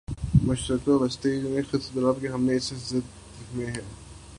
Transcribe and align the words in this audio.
مشرق 0.43 0.87
وسطی 0.87 1.29
میں 1.41 1.61
اضطراب 1.73 2.23
ہے 2.23 2.27
اور 2.27 2.39
ہم 2.39 2.49
اس 2.49 2.69
کی 2.69 2.75
زد 2.75 3.55
میں 3.55 3.67
ہیں۔ 3.67 3.87